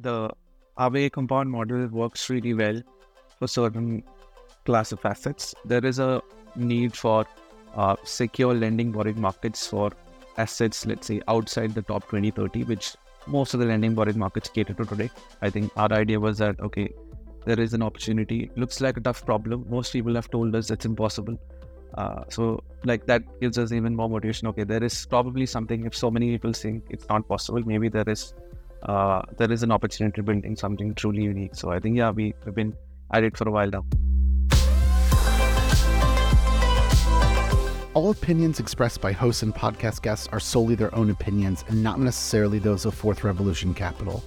[0.00, 0.30] the
[0.78, 2.80] Aave compound model works really well
[3.38, 4.02] for certain
[4.64, 5.54] class of assets.
[5.64, 6.22] There is a
[6.56, 7.26] need for
[7.74, 9.90] uh, secure lending borrowing markets for
[10.36, 12.94] assets, let's say outside the top 20, 30, which
[13.26, 15.10] most of the lending borrowing markets cater to today.
[15.42, 16.92] I think our idea was that, okay,
[17.44, 18.44] there is an opportunity.
[18.44, 19.66] It Looks like a tough problem.
[19.68, 21.38] Most people have told us it's impossible.
[21.94, 24.48] Uh, so, like that gives us even more motivation.
[24.48, 25.84] Okay, there is probably something.
[25.84, 28.32] If so many people think it's not possible, maybe there is
[28.82, 31.54] uh, there is an opportunity to building something truly unique.
[31.54, 32.74] So, I think yeah, we have been
[33.12, 33.84] at it for a while now.
[37.94, 42.00] All opinions expressed by hosts and podcast guests are solely their own opinions and not
[42.00, 44.24] necessarily those of Fourth Revolution Capital.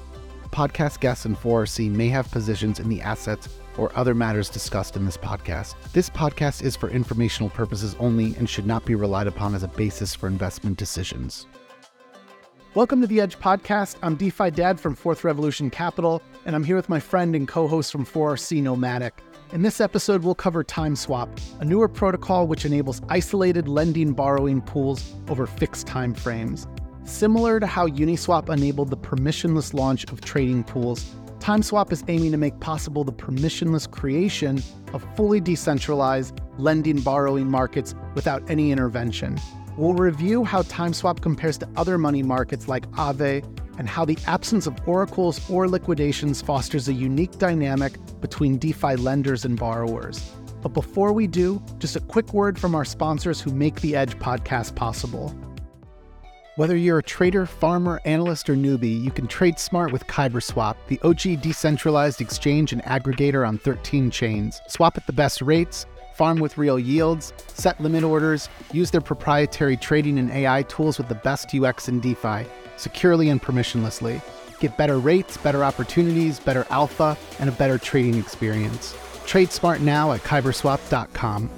[0.51, 5.03] Podcast guests and 4RC may have positions in the assets or other matters discussed in
[5.03, 5.73] this podcast.
[5.93, 9.67] This podcast is for informational purposes only and should not be relied upon as a
[9.67, 11.47] basis for investment decisions.
[12.75, 13.95] Welcome to the Edge Podcast.
[14.03, 17.69] I'm DeFi Dad from Fourth Revolution Capital, and I'm here with my friend and co
[17.69, 19.13] host from 4RC Nomatic.
[19.53, 21.29] In this episode, we'll cover TimeSwap,
[21.61, 26.67] a newer protocol which enables isolated lending borrowing pools over fixed time frames.
[27.05, 31.05] Similar to how Uniswap enabled the permissionless launch of trading pools,
[31.39, 37.95] TimeSwap is aiming to make possible the permissionless creation of fully decentralized lending borrowing markets
[38.15, 39.39] without any intervention.
[39.77, 43.43] We'll review how TimeSwap compares to other money markets like Aave
[43.77, 49.43] and how the absence of oracles or liquidations fosters a unique dynamic between DeFi lenders
[49.43, 50.31] and borrowers.
[50.61, 54.17] But before we do, just a quick word from our sponsors who make the Edge
[54.17, 55.35] podcast possible.
[56.55, 61.01] Whether you're a trader, farmer, analyst, or newbie, you can trade smart with KyberSwap, the
[61.01, 64.61] OG decentralized exchange and aggregator on 13 chains.
[64.69, 65.85] Swap at the best rates,
[66.15, 71.09] farm with real yields, set limit orders, use their proprietary trading and AI tools with
[71.09, 72.45] the best UX in DeFi
[72.77, 74.21] securely and permissionlessly.
[74.59, 78.95] Get better rates, better opportunities, better alpha, and a better trading experience.
[79.25, 81.49] Trade smart now at kyberswap.com.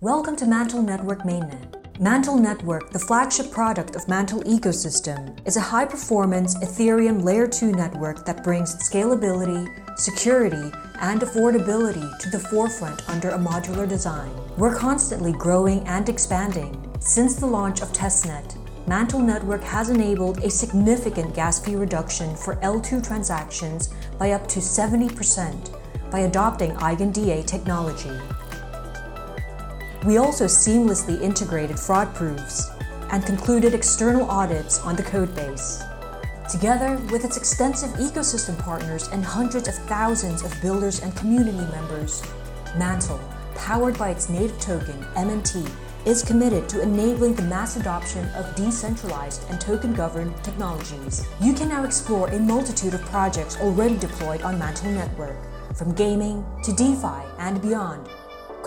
[0.00, 1.77] Welcome to Mantle Network Mainnet.
[2.00, 7.72] Mantle Network, the flagship product of Mantle Ecosystem, is a high performance Ethereum Layer 2
[7.72, 9.66] network that brings scalability,
[9.98, 10.70] security,
[11.00, 14.30] and affordability to the forefront under a modular design.
[14.56, 20.50] We're constantly growing and expanding since the launch of testnet, Mantle Network has enabled a
[20.50, 28.16] significant gas fee reduction for L2 transactions by up to 70% by adopting EigenDA technology.
[30.04, 32.70] We also seamlessly integrated fraud proofs
[33.10, 35.84] and concluded external audits on the codebase.
[36.48, 42.22] Together with its extensive ecosystem partners and hundreds of thousands of builders and community members,
[42.76, 43.20] Mantle,
[43.54, 45.68] powered by its native token, MNT,
[46.06, 51.26] is committed to enabling the mass adoption of decentralized and token governed technologies.
[51.40, 55.36] You can now explore a multitude of projects already deployed on Mantle Network,
[55.74, 58.08] from gaming to DeFi and beyond.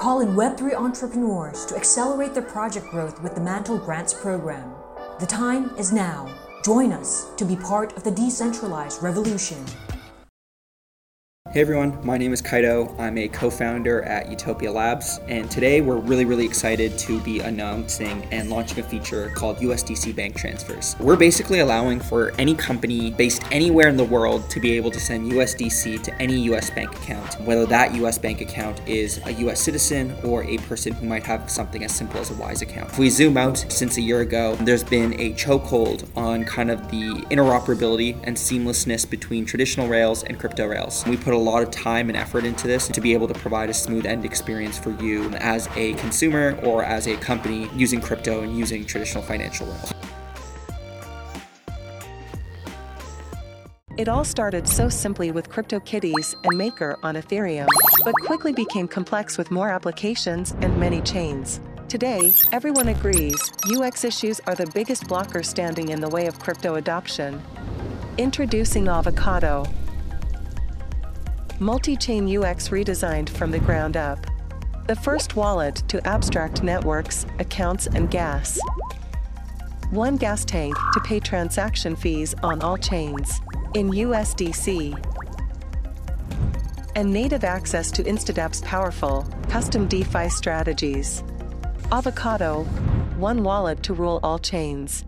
[0.02, 4.74] Call in Web3 entrepreneurs to accelerate their project growth with the Mantle Grants program.
[5.20, 6.28] The time is now.
[6.66, 9.64] Join us to be part of the decentralized revolution.
[11.52, 12.98] Hey everyone, my name is Kaito.
[12.98, 17.42] I'm a co founder at Utopia Labs, and today we're really, really excited to be
[17.42, 20.96] announcing and launching a feature called USDC Bank Transfers.
[20.98, 25.00] We're basically allowing for any company based anywhere in the world to be able to
[25.02, 29.60] send USDC to any US bank account, whether that US bank account is a US
[29.60, 32.92] citizen or a person who might have something as simple as a Wise account.
[32.92, 36.90] If we zoom out since a year ago, there's been a chokehold on kind of
[36.90, 41.04] the interoperability and seamlessness between traditional Rails and crypto Rails.
[41.06, 43.70] We put a lot of time and effort into this to be able to provide
[43.70, 48.42] a smooth end experience for you as a consumer or as a company using crypto
[48.42, 49.94] and using traditional financial rails.
[53.98, 57.68] It all started so simply with CryptoKitties and Maker on Ethereum,
[58.04, 61.60] but quickly became complex with more applications and many chains.
[61.88, 66.76] Today, everyone agrees UX issues are the biggest blocker standing in the way of crypto
[66.76, 67.42] adoption.
[68.18, 69.66] Introducing Avocado,
[71.62, 74.26] multi-chain UX redesigned from the ground up.
[74.88, 78.60] The first wallet to abstract networks, accounts, and gas.
[79.92, 83.40] One gas tank to pay transaction fees on all chains
[83.76, 84.98] in USDC.
[86.96, 91.24] And native access to Instadapp's powerful, custom DeFi strategies.
[91.92, 92.64] Avocado,
[93.18, 95.06] one wallet to rule all chains.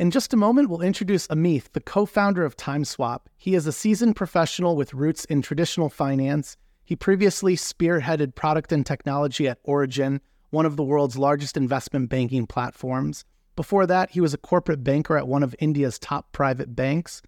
[0.00, 3.26] In just a moment, we'll introduce Ameeth, the co founder of TimeSwap.
[3.36, 6.56] He is a seasoned professional with roots in traditional finance.
[6.82, 12.46] He previously spearheaded product and technology at Origin, one of the world's largest investment banking
[12.46, 13.26] platforms.
[13.56, 17.20] Before that, he was a corporate banker at one of India's top private banks.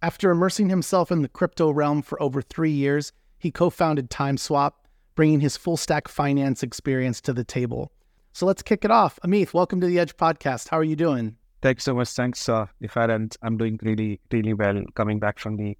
[0.00, 3.10] After immersing himself in the crypto realm for over three years,
[3.40, 4.74] he co founded TimeSwap,
[5.16, 7.90] bringing his full stack finance experience to the table.
[8.32, 9.18] So let's kick it off.
[9.24, 10.68] Ameeth, welcome to the Edge podcast.
[10.68, 11.34] How are you doing?
[11.62, 12.08] Thanks so much.
[12.08, 12.66] Thanks, uh,
[12.96, 15.76] I'm doing really, really well coming back from the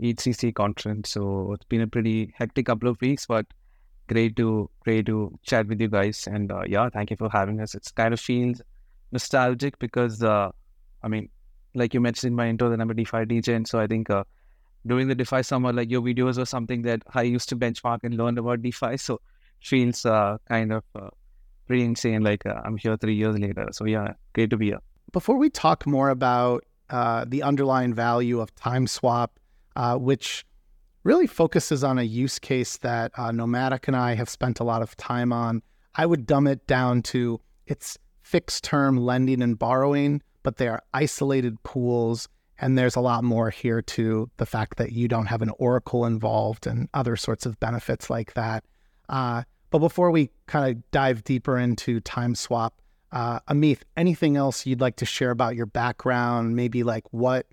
[0.00, 1.10] EthCC conference.
[1.10, 3.46] So it's been a pretty hectic couple of weeks, but
[4.08, 6.28] great to great to chat with you guys.
[6.28, 7.74] And uh, yeah, thank you for having us.
[7.74, 8.62] It's kind of feels
[9.10, 10.50] nostalgic because uh,
[11.02, 11.28] I mean,
[11.74, 14.10] like you mentioned in my intro, that I'm a DeFi DJ, and so I think
[14.10, 14.24] uh,
[14.86, 18.16] during the DeFi summer, like your videos were something that I used to benchmark and
[18.16, 18.96] learn about DeFi.
[18.96, 19.20] So
[19.60, 21.08] feels uh, kind of uh,
[21.66, 22.22] pretty insane.
[22.22, 23.68] Like uh, I'm here three years later.
[23.72, 24.80] So yeah, great to be here.
[25.12, 29.28] Before we talk more about uh, the underlying value of TimeSwap,
[29.74, 30.44] uh, which
[31.04, 34.82] really focuses on a use case that uh, Nomatic and I have spent a lot
[34.82, 35.62] of time on,
[35.94, 40.82] I would dumb it down to it's fixed term lending and borrowing, but they are
[40.92, 42.28] isolated pools.
[42.58, 46.06] And there's a lot more here to the fact that you don't have an oracle
[46.06, 48.64] involved and other sorts of benefits like that.
[49.08, 52.70] Uh, but before we kind of dive deeper into TimeSwap,
[53.12, 56.56] uh, Ameeth, anything else you'd like to share about your background?
[56.56, 57.46] Maybe like what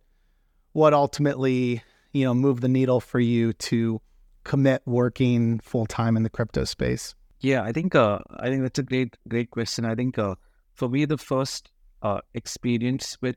[0.74, 4.02] what ultimately you know moved the needle for you to
[4.44, 7.16] commit working full time in the crypto space?
[7.40, 9.86] Yeah, I think uh, I think that's a great great question.
[9.86, 10.36] I think uh,
[10.74, 11.72] for me the first
[12.02, 13.36] uh, experience with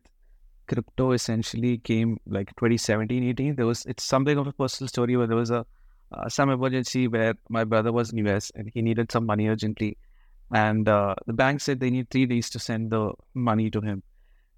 [0.67, 5.29] crypto essentially came like 2017 18 there was it's something of a personal story where
[5.29, 5.65] there was a
[6.13, 9.97] uh, some emergency where my brother was in US and he needed some money urgently.
[10.53, 14.03] And uh, the bank said they need three days to send the money to him.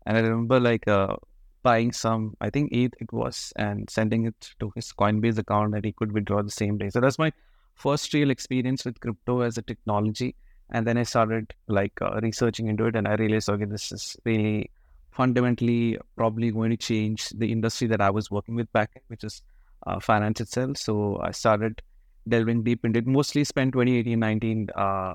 [0.06, 1.16] And I remember like uh,
[1.62, 5.84] buying some, I think ETH it was, and sending it to his Coinbase account that
[5.84, 6.90] he could withdraw the same day.
[6.90, 7.32] So that's my
[7.74, 10.34] first real experience with crypto as a technology.
[10.70, 14.16] And then I started like uh, researching into it, and I realized, okay, this is
[14.24, 14.70] really
[15.10, 19.42] fundamentally probably going to change the industry that I was working with back, which is
[19.86, 20.76] uh, finance itself.
[20.76, 21.80] So I started
[22.28, 23.06] delving deep into it.
[23.06, 25.14] Mostly spent 2018, 19, uh,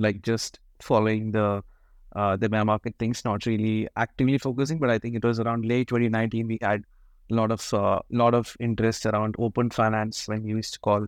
[0.00, 1.62] like just following the
[2.16, 4.78] uh, the bear market things, not really actively focusing.
[4.78, 6.82] But I think it was around late 2019 we had
[7.30, 11.06] a lot of uh, lot of interest around open finance when we used to call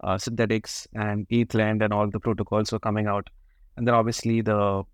[0.00, 3.28] uh, Synthetix and ETHLend and all the protocols were coming out.
[3.76, 4.84] And then obviously the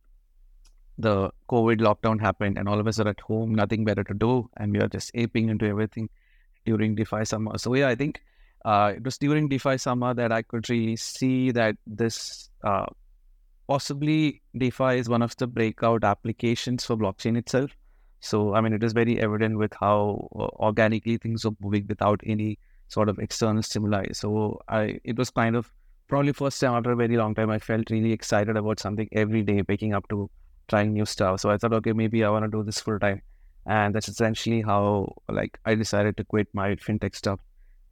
[0.98, 4.48] the COVID lockdown happened and all of us are at home, nothing better to do,
[4.56, 6.08] and we are just aping into everything
[6.66, 7.56] during DeFi summer.
[7.58, 8.22] So yeah, I think
[8.64, 12.86] uh, it was during DeFi summer that I could really see that this uh,
[13.70, 17.70] possibly DeFi is one of the breakout applications for blockchain itself.
[18.18, 22.20] So I mean, it is very evident with how uh, organically things are moving without
[22.26, 22.58] any
[22.88, 24.06] sort of external stimuli.
[24.12, 25.72] So I, it was kind of
[26.08, 29.42] probably first time after a very long time, I felt really excited about something every
[29.42, 30.28] day, waking up to
[30.66, 31.40] trying new stuff.
[31.40, 33.22] So I thought, okay, maybe I want to do this full time
[33.66, 37.38] and that's essentially how like I decided to quit my fintech stuff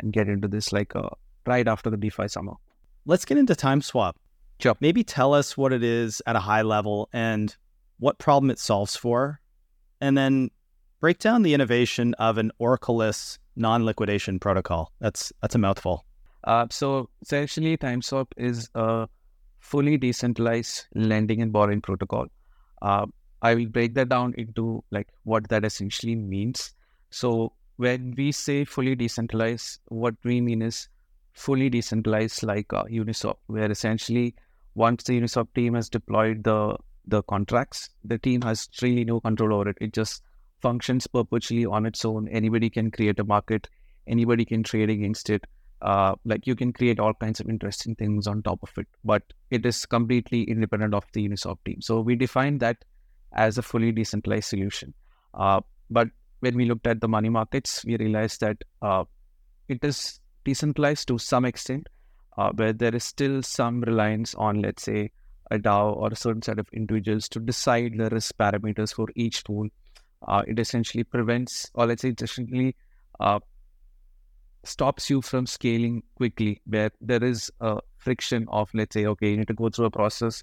[0.00, 1.10] and get into this like uh,
[1.46, 2.54] right after the DeFi summer.
[3.06, 4.14] Let's get into TimeSwap.
[4.60, 4.76] Sure.
[4.80, 7.56] Maybe tell us what it is at a high level and
[7.98, 9.40] what problem it solves for,
[10.00, 10.50] and then
[11.00, 14.92] break down the innovation of an Oracle-less non-liquidation protocol.
[15.00, 16.04] That's that's a mouthful.
[16.44, 19.08] Uh, so essentially, TimeSwap is a
[19.60, 22.26] fully decentralized lending and borrowing protocol.
[22.82, 23.06] Uh,
[23.42, 26.74] I will break that down into like what that essentially means.
[27.10, 30.88] So when we say fully decentralized, what we mean is
[31.32, 34.34] fully decentralized like uh, Uniswap, where essentially
[34.74, 39.54] once the Uniswap team has deployed the the contracts, the team has really no control
[39.54, 39.78] over it.
[39.80, 40.22] It just
[40.60, 42.28] functions perpetually on its own.
[42.28, 43.68] Anybody can create a market.
[44.06, 45.46] Anybody can trade against it.
[45.80, 49.22] Uh, like you can create all kinds of interesting things on top of it, but
[49.50, 51.80] it is completely independent of the Uniswap team.
[51.80, 52.84] So we define that
[53.32, 54.92] as a fully decentralized solution.
[55.34, 56.08] Uh, but
[56.40, 59.04] when we looked at the money markets, we realized that uh,
[59.68, 61.88] it is decentralized to some extent,
[62.38, 65.10] uh, where there is still some reliance on, let's say,
[65.50, 69.44] a DAO or a certain set of individuals to decide the risk parameters for each
[69.44, 69.68] tool.
[70.26, 72.74] Uh, it essentially prevents, or let's say, it essentially
[73.20, 73.38] uh,
[74.64, 79.36] stops you from scaling quickly, where there is a friction of, let's say, okay, you
[79.36, 80.42] need to go through a process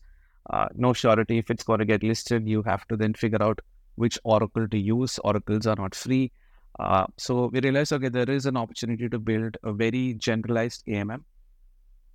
[0.50, 2.48] uh, no surety if it's going to get listed.
[2.48, 3.60] You have to then figure out
[3.96, 5.20] which oracle to use.
[5.24, 6.32] Oracles are not free.
[6.80, 11.24] Uh, so we realized, okay, there is an opportunity to build a very generalized AMM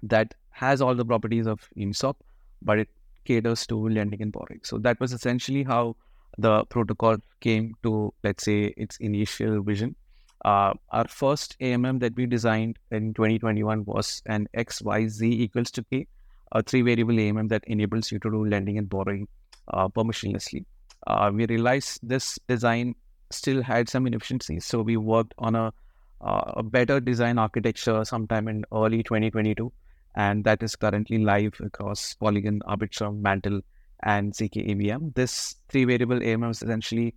[0.03, 2.17] that has all the properties of Uniswap,
[2.63, 2.89] but it
[3.25, 4.61] caters to lending and borrowing.
[4.63, 5.97] So that was essentially how
[6.39, 9.97] the protocol came to, let's say, its initial vision.
[10.45, 16.07] Uh, our first AMM that we designed in 2021 was an XYZ equals to K
[16.53, 19.29] a three variable AMM that enables you to do lending and borrowing
[19.69, 20.65] uh, permissionlessly.
[21.07, 22.95] uh, we realized this design
[23.31, 24.67] still had some inefficiencies.
[24.67, 25.73] So we worked on a,
[26.21, 29.73] uh, a better design architecture sometime in early 2022.
[30.15, 33.61] And that is currently live across Polygon, Arbitrum, Mantle,
[34.03, 35.15] and zkEVM.
[35.15, 37.15] This three variable AMM is essentially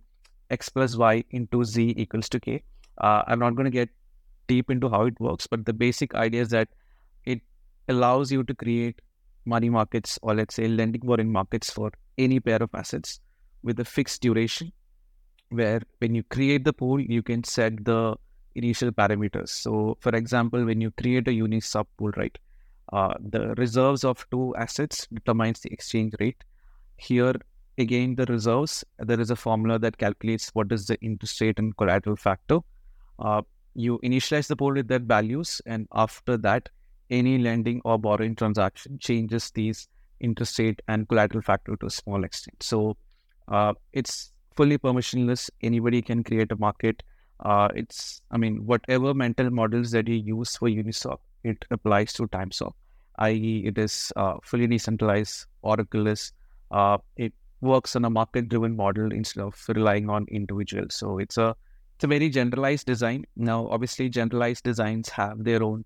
[0.50, 2.62] x plus y into z equals to k.
[3.00, 3.88] am uh, not going to get
[4.46, 6.68] deep into how it works, but the basic idea is that
[7.24, 7.40] it
[7.88, 9.00] allows you to create
[9.44, 13.20] money markets or let's say lending borrowing markets for any pair of assets
[13.62, 14.72] with a fixed duration
[15.50, 18.14] where when you create the pool you can set the
[18.54, 22.38] initial parameters so for example when you create a uniswap pool right
[22.92, 26.44] uh, the reserves of two assets determines the exchange rate
[26.96, 27.34] here
[27.78, 31.76] again the reserves there is a formula that calculates what is the interest rate and
[31.76, 32.58] collateral factor
[33.18, 33.42] uh,
[33.74, 36.68] you initialize the pool with that values and after that
[37.10, 39.88] any lending or borrowing transaction changes these
[40.20, 42.62] interest rate and collateral factor to a small extent.
[42.62, 42.96] So
[43.48, 45.50] uh, it's fully permissionless.
[45.62, 47.02] Anybody can create a market.
[47.40, 52.26] Uh, it's, I mean, whatever mental models that you use for Uniswap, it applies to
[52.28, 52.72] TimeSwap,
[53.18, 56.32] i.e., it is uh, fully decentralized, Oracleless.
[56.70, 60.94] Uh, it works on a market-driven model instead of relying on individuals.
[60.94, 61.54] So it's a
[61.94, 63.24] it's a very generalized design.
[63.36, 65.84] Now, obviously, generalized designs have their own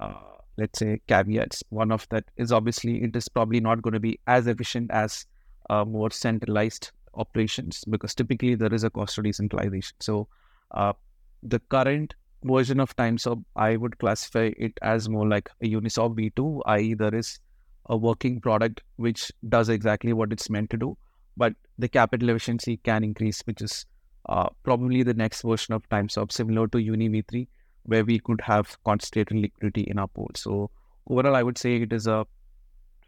[0.00, 0.14] uh,
[0.56, 4.18] let's say caveats one of that is obviously it is probably not going to be
[4.26, 5.26] as efficient as
[5.70, 10.28] uh, more centralized operations because typically there is a cost of decentralization so
[10.72, 10.92] uh,
[11.42, 16.60] the current version of timeswap i would classify it as more like a uniswap v2
[16.74, 17.38] i.e there is
[17.86, 20.96] a working product which does exactly what it's meant to do
[21.36, 23.86] but the capital efficiency can increase which is
[24.28, 27.46] uh, probably the next version of timeswap similar to uni v3
[27.84, 30.30] where we could have concentrated liquidity in our pool.
[30.34, 30.70] So
[31.08, 32.26] overall, I would say it is a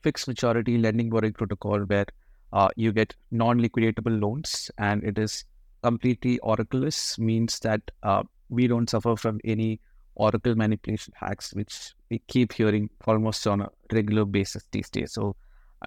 [0.02, 2.06] fixed maturity lending borrowing protocol where
[2.52, 5.44] uh, you get non-liquidatable loans and it is
[5.82, 9.80] completely oracleless means that uh, we don't suffer from any
[10.14, 15.36] oracle manipulation hacks which we keep hearing almost on a regular basis these days so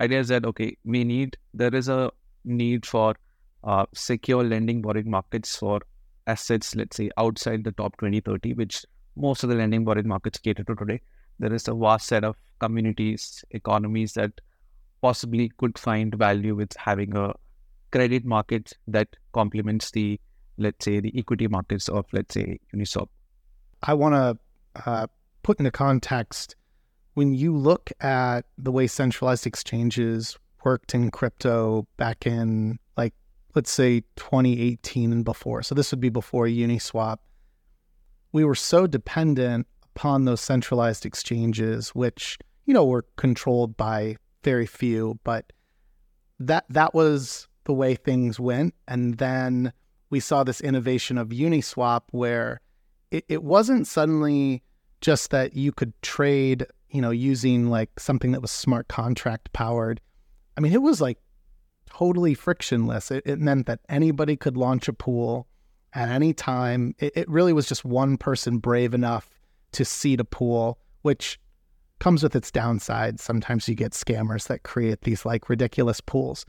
[0.01, 2.12] idea is that okay we need there is a
[2.46, 3.16] need for
[3.63, 5.82] uh, secure lending borrowing markets for
[6.28, 8.86] assets, let's say outside the top 20, 30, which
[9.16, 11.01] most of the lending borrowing markets cater to today.
[11.39, 14.32] There is a vast set of communities, economies that
[15.01, 17.34] possibly could find value with having a
[17.92, 20.20] credit market that complements the,
[20.60, 23.08] let's say, the equity markets of, let's say, Uniswap.
[23.84, 25.08] I want to uh,
[25.44, 26.56] put into context
[27.13, 33.13] when you look at the way centralized exchanges worked in crypto back in like
[33.56, 35.63] let's say 2018 and before.
[35.63, 37.18] So this would be before Uniswap.
[38.32, 44.66] We were so dependent upon those centralized exchanges, which, you know, were controlled by very
[44.66, 45.51] few, but
[46.39, 48.75] that that was the way things went.
[48.88, 49.74] And then
[50.10, 52.62] we saw this innovation of Uniswap where
[53.12, 54.63] it, it wasn't suddenly
[55.01, 60.01] just that you could trade, you know, using like something that was smart contract powered.
[60.58, 61.18] I mean, it was like
[61.89, 63.12] totally frictionless.
[63.12, 65.48] It, it, meant that anybody could launch a pool
[65.94, 66.96] at any time.
[67.00, 69.30] It, it really was just one person brave enough
[69.74, 71.39] to seed a pool, which
[72.00, 73.20] comes with its downsides.
[73.20, 76.46] Sometimes you get scammers that create these like ridiculous pools.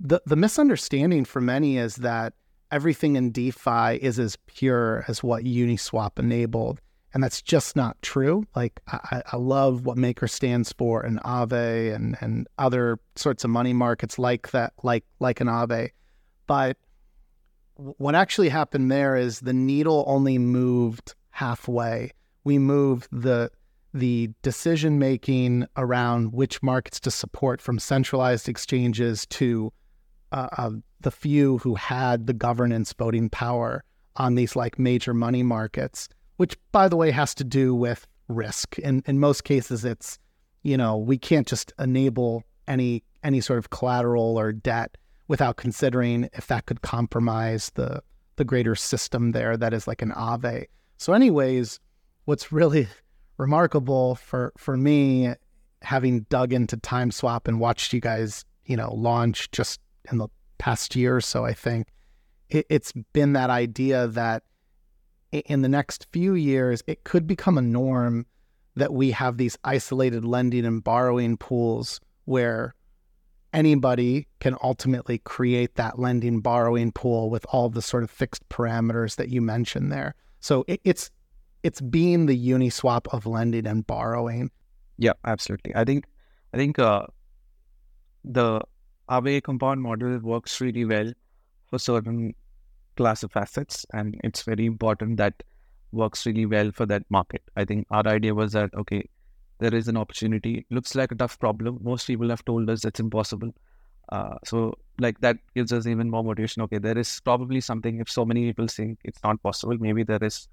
[0.00, 2.34] The the misunderstanding for many is that
[2.70, 6.80] everything in DeFi is as pure as what Uniswap enabled.
[7.12, 8.44] And that's just not true.
[8.56, 13.50] Like I, I love what Maker stands for and Aave and, and other sorts of
[13.50, 15.90] money markets like that, like like an Aave.
[16.48, 16.76] But
[17.76, 22.10] what actually happened there is the needle only moved halfway.
[22.42, 23.50] We moved the
[23.92, 29.72] the decision making around which markets to support from centralized exchanges to
[30.34, 33.84] uh, the few who had the governance voting power
[34.16, 38.78] on these like major money markets which by the way has to do with risk.
[38.78, 40.18] In in most cases, it's
[40.62, 44.96] you know we can't just enable any any sort of collateral or debt
[45.28, 48.02] without considering if that could compromise the
[48.36, 50.66] the greater system there that is like an Aave.
[50.96, 51.80] So, anyways,
[52.24, 52.88] what's really
[53.36, 55.34] remarkable for for me,
[55.82, 60.94] having dug into TimeSwap and watched you guys, you know, launch just in the past
[60.96, 61.88] year or so, I think
[62.48, 64.44] it, it's been that idea that
[65.32, 68.26] in the next few years, it could become a norm
[68.76, 72.74] that we have these isolated lending and borrowing pools where
[73.52, 79.16] anybody can ultimately create that lending borrowing pool with all the sort of fixed parameters
[79.16, 80.14] that you mentioned there.
[80.40, 81.10] So it, it's
[81.62, 84.50] it's being the uniswap of lending and borrowing.
[84.98, 85.74] Yeah, absolutely.
[85.74, 86.04] I think
[86.52, 87.06] I think uh,
[88.24, 88.60] the
[89.08, 91.12] Aave compound model works really well
[91.66, 92.34] for certain
[92.96, 95.42] class of assets, and it's very important that
[95.92, 97.42] works really well for that market.
[97.56, 99.08] I think our idea was that okay,
[99.58, 100.66] there is an opportunity.
[100.70, 101.78] Looks like a tough problem.
[101.82, 103.54] Most people have told us it's impossible.
[104.10, 106.62] Uh, so like that gives us even more motivation.
[106.62, 108.00] Okay, there is probably something.
[108.00, 110.48] If so many people think it's not possible, maybe there is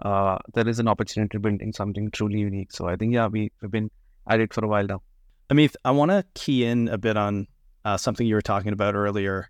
[0.00, 2.72] uh, there is an opportunity building something truly unique.
[2.72, 3.90] So I think yeah, we, we've been
[4.28, 5.02] at it for a while now.
[5.50, 7.46] Ameeth, I want to key in a bit on
[7.86, 9.48] uh, something you were talking about earlier.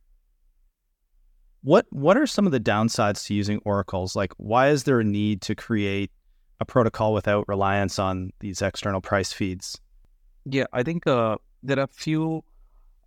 [1.62, 4.14] What what are some of the downsides to using oracles?
[4.14, 6.10] Like, why is there a need to create
[6.60, 9.80] a protocol without reliance on these external price feeds?
[10.44, 12.44] Yeah, I think uh, there are a few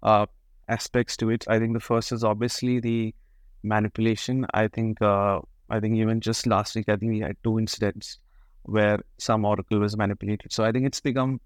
[0.01, 0.25] uh,
[0.67, 1.45] aspects to it.
[1.47, 3.13] I think the first is obviously the
[3.61, 4.47] manipulation.
[4.55, 8.17] I think uh, I think even just last week, I think we had two incidents
[8.63, 10.51] where some oracle was manipulated.
[10.51, 11.39] So I think it's become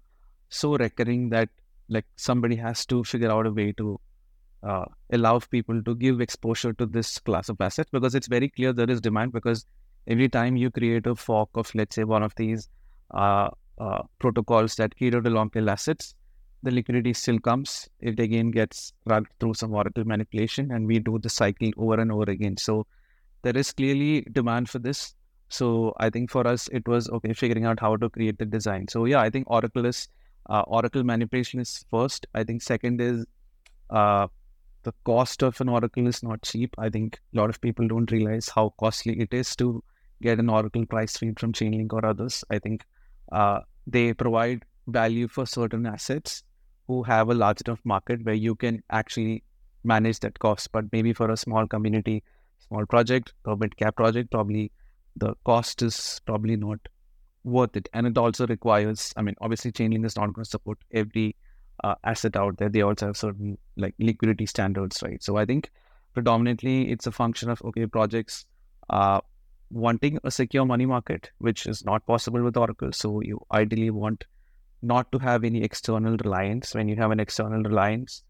[0.48, 1.50] so recurring that
[1.88, 4.00] like somebody has to figure out a way to
[4.62, 8.72] uh, allow people to give exposure to this class of assets because it's very clear
[8.72, 9.66] there is demand because
[10.06, 12.68] every time you create a fork of let's say one of these
[13.12, 13.48] uh,
[13.78, 16.14] uh, protocols that cater to long tail assets
[16.64, 17.88] the liquidity still comes.
[18.00, 22.10] It again gets run through some oracle manipulation and we do the cycle over and
[22.10, 22.56] over again.
[22.56, 22.86] So
[23.42, 25.14] there is clearly demand for this.
[25.50, 28.88] So i think for us it was okay figuring out how to create the design.
[28.88, 30.08] So yeah i think oracle is
[30.48, 32.26] uh, oracle manipulation is first.
[32.34, 33.24] I think second is
[33.90, 34.28] uh,
[34.82, 36.74] the cost of an oracle is not cheap.
[36.78, 39.82] I think a lot of people don't realize how costly it is to
[40.22, 42.44] get an oracle price feed from chainlink or others.
[42.50, 42.84] I think
[43.32, 46.42] uh, they provide value for certain assets
[46.86, 49.42] who have a large enough market where you can actually
[49.82, 50.70] manage that cost.
[50.72, 52.22] But maybe for a small community
[52.68, 54.70] small project or mid cap project probably
[55.16, 56.78] the cost is probably not
[57.44, 57.88] worth it.
[57.92, 61.36] And it also requires, I mean, obviously Chainlink is not going to support every
[61.82, 62.68] uh, asset out there.
[62.68, 65.22] They also have certain like liquidity standards, right?
[65.22, 65.70] So I think
[66.14, 68.46] predominantly it's a function of, okay, projects
[68.90, 69.20] uh,
[69.70, 72.92] wanting a secure money market, which is not possible with Oracle.
[72.92, 74.24] So you ideally want
[74.82, 76.74] not to have any external reliance.
[76.74, 78.22] When you have an external reliance,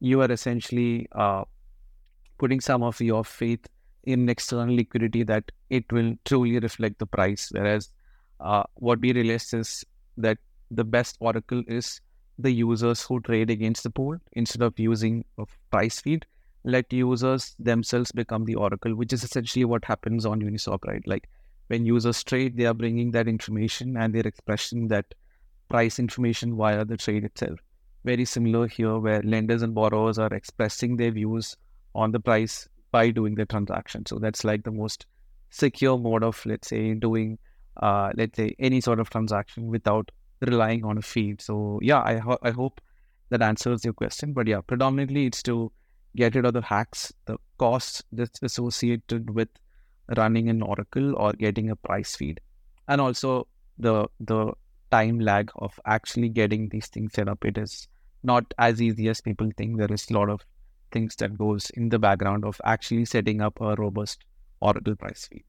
[0.00, 1.44] you are essentially uh,
[2.38, 3.66] putting some of your faith
[4.04, 7.48] in external liquidity that it will truly reflect the price.
[7.52, 7.88] Whereas
[8.40, 9.84] uh, what we realized is
[10.16, 10.38] that
[10.70, 12.00] the best oracle is
[12.38, 16.26] the users who trade against the pool instead of using a price feed.
[16.64, 21.06] Let users themselves become the oracle, which is essentially what happens on Uniswap, right?
[21.06, 21.28] Like
[21.68, 25.14] when users trade, they are bringing that information and they're expressing that
[25.68, 27.58] price information via the trade itself.
[28.04, 31.56] Very similar here, where lenders and borrowers are expressing their views
[31.94, 34.04] on the price by doing the transaction.
[34.06, 35.06] So that's like the most
[35.50, 37.38] secure mode of, let's say, doing
[37.78, 40.10] uh, let's say any sort of transaction without
[40.40, 41.40] relying on a feed.
[41.40, 42.80] So yeah, I ho- I hope
[43.30, 44.32] that answers your question.
[44.32, 45.72] But yeah, predominantly it's to
[46.16, 49.48] get rid of the hacks, the costs that's associated with
[50.16, 52.40] running an Oracle or getting a price feed,
[52.88, 53.46] and also
[53.78, 54.52] the the
[54.90, 57.44] time lag of actually getting these things set up.
[57.44, 57.88] It is
[58.22, 59.78] not as easy as people think.
[59.78, 60.44] There is a lot of
[60.92, 64.24] things that goes in the background of actually setting up a robust
[64.60, 65.44] Oracle price feed.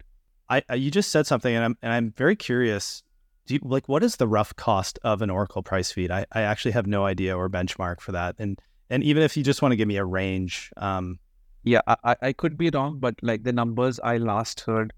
[0.50, 3.04] I, I, you just said something, and I'm and I'm very curious.
[3.48, 6.12] You, like, what is the rough cost of an Oracle price feed?
[6.12, 8.36] I, I actually have no idea or benchmark for that.
[8.40, 11.20] And and even if you just want to give me a range, um,
[11.64, 14.94] yeah, I, I could be wrong, but like the numbers I last heard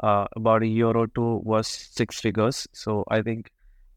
[0.00, 2.66] uh, about a year or two was six figures.
[2.72, 3.50] So I think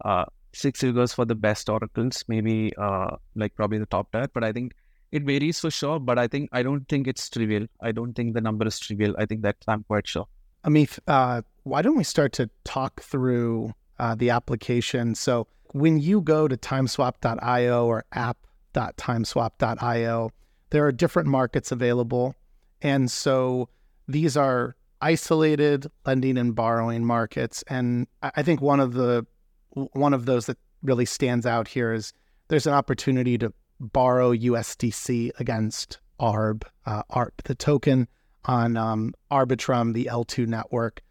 [0.05, 4.27] uh, six figures for the best oracles, maybe uh, like probably the top tier.
[4.33, 4.73] But I think
[5.11, 5.99] it varies for sure.
[5.99, 7.67] But I think I don't think it's trivial.
[7.81, 9.15] I don't think the number is trivial.
[9.17, 10.27] I think that I'm quite sure.
[10.65, 15.15] Ameeth, uh, why don't we start to talk through uh, the application?
[15.15, 20.31] So when you go to timeswap.io or app.timeswap.io,
[20.69, 22.35] there are different markets available.
[22.81, 23.69] And so
[24.07, 27.63] these are isolated lending and borrowing markets.
[27.67, 29.25] And I think one of the
[29.71, 32.13] one of those that really stands out here is
[32.47, 38.07] there's an opportunity to borrow USDC against ARB, uh, ARB, the token
[38.45, 41.01] on um, Arbitrum, the L2 network.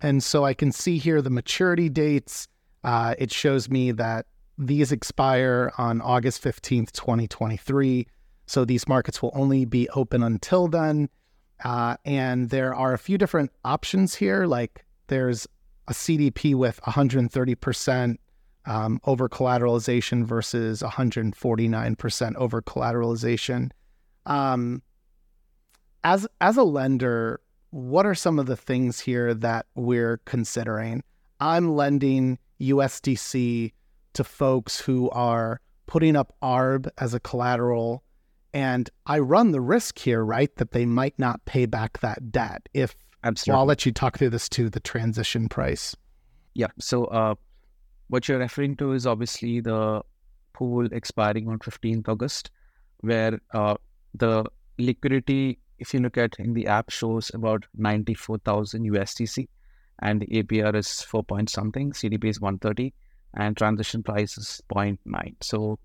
[0.00, 2.48] And so I can see here the maturity dates.
[2.84, 8.06] Uh, it shows me that these expire on August 15th, 2023.
[8.46, 11.08] So these markets will only be open until then.
[11.64, 14.46] Uh, and there are a few different options here.
[14.46, 15.46] Like there's
[15.88, 18.16] a CDP with 130%
[18.66, 23.70] um, over collateralization versus 149% over collateralization.
[24.26, 24.82] Um,
[26.08, 27.40] as as a lender,
[27.70, 31.02] what are some of the things here that we're considering?
[31.38, 33.72] I'm lending USDC
[34.14, 38.02] to folks who are putting up ARB as a collateral
[38.54, 42.68] And I run the risk here, right, that they might not pay back that debt
[42.72, 43.52] if Absolutely.
[43.52, 45.94] Well, I'll let you talk through this too, the transition price.
[46.54, 46.68] Yeah.
[46.78, 47.34] So uh,
[48.08, 50.02] what you're referring to is obviously the
[50.54, 52.50] pool expiring on 15th August,
[53.00, 53.74] where uh,
[54.14, 54.44] the
[54.78, 59.48] liquidity, if you look at in the app, shows about 94,000 USDC,
[60.00, 62.92] and the APR is 4 point something, CDP is 130,
[63.34, 65.34] and transition price is 0.9.
[65.42, 65.78] So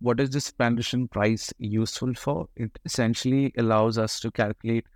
[0.00, 2.48] what is this transition price useful for?
[2.56, 4.86] It essentially allows us to calculate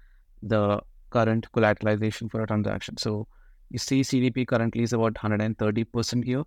[0.42, 0.80] the
[1.10, 2.96] current collateralization for a transaction.
[2.96, 3.28] So
[3.70, 6.42] you see CDP currently is about 130% here,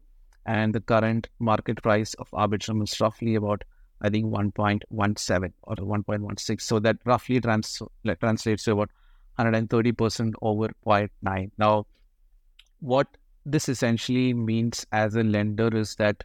[0.45, 3.63] and the current market price of Arbitrum is roughly about,
[4.01, 6.61] I think, 1.17 or 1.16.
[6.61, 7.81] So that roughly trans-
[8.19, 8.91] translates to about
[9.37, 11.51] 130% over 0.9.
[11.57, 11.85] Now,
[12.79, 13.07] what
[13.45, 16.23] this essentially means as a lender is that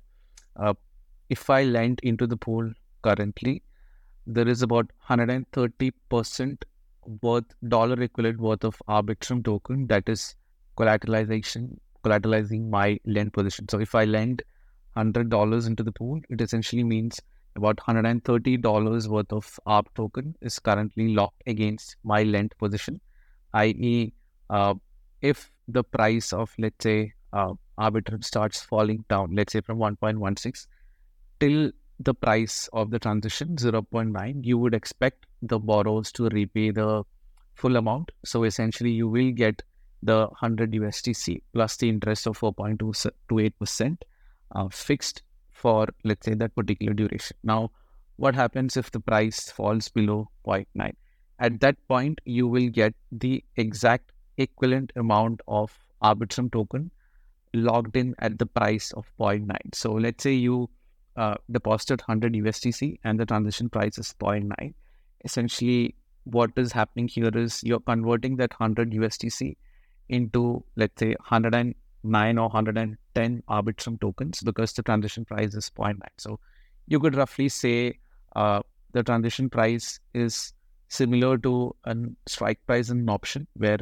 [0.56, 0.74] uh,
[1.28, 3.62] if I lend into the pool currently,
[4.26, 6.62] there is about 130%
[7.22, 10.34] worth dollar equivalent worth of Arbitrum token that is
[10.76, 13.68] collateralization collateralizing my lend position.
[13.68, 14.42] So if I lend
[14.94, 17.20] hundred dollars into the pool, it essentially means
[17.56, 22.56] about hundred and thirty dollars worth of ARB token is currently locked against my lent
[22.58, 23.00] position,
[23.54, 24.12] i.e.,
[24.50, 24.74] uh,
[25.22, 29.96] if the price of let's say uh, Arbitrum starts falling down, let's say from one
[29.96, 30.68] point one six
[31.40, 37.04] till the price of the transition 0.9 you would expect the borrowers to repay the
[37.54, 39.62] full amount so essentially you will get
[40.02, 43.96] the 100 USDC plus the interest of 4.28%
[44.54, 45.22] uh, fixed
[45.64, 47.36] for let's say that particular duration.
[47.42, 47.70] Now
[48.16, 50.92] what happens if the price falls below 0.9
[51.46, 54.12] at that point you will get the exact
[54.44, 55.72] equivalent amount of
[56.10, 56.84] arbitrum token
[57.54, 60.68] logged in at the price of 0.9 so let's say you
[61.16, 64.74] uh, deposited 100 USDC and the transition price is 0.9.
[65.24, 69.56] Essentially, what is happening here is you're converting that 100 USDC
[70.08, 71.14] into, let's say,
[72.04, 75.98] 109 or 110 Arbitrum tokens because the transition price is 0.9.
[76.18, 76.38] So
[76.86, 77.98] you could roughly say
[78.36, 78.60] uh,
[78.92, 80.52] the transition price is
[80.88, 83.78] similar to a strike price in an option where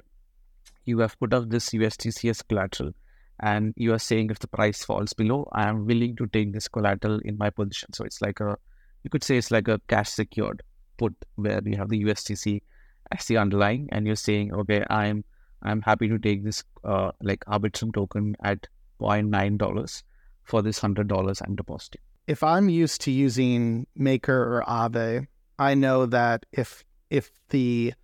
[0.84, 2.92] you have put up this USDC as collateral
[3.40, 6.68] and you are saying if the price falls below, I am willing to take this
[6.68, 7.92] collateral in my position.
[7.92, 8.56] So it's like a,
[9.02, 10.62] you could say it's like a cash secured
[10.96, 12.62] put where you have the USDC
[13.10, 15.24] as the underlying, and you're saying, okay, I'm
[15.62, 18.66] I'm happy to take this uh, like Arbitrum token at
[19.00, 20.04] 0.9 dollars
[20.44, 22.00] for this hundred dollars I'm depositing.
[22.26, 25.26] If I'm used to using Maker or Aave,
[25.58, 27.94] I know that if if the